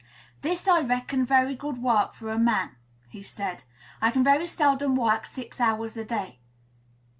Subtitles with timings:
[0.41, 2.71] 'This I reckon very good work for a man,'
[3.09, 3.65] he said.
[4.01, 6.39] 'I can very seldom work six hours a day.'